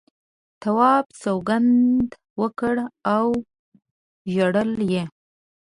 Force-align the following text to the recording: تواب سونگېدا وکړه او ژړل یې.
تواب 0.61 1.05
سونگېدا 1.21 2.15
وکړه 2.41 2.85
او 3.15 3.27
ژړل 4.33 4.71
یې. 4.93 5.03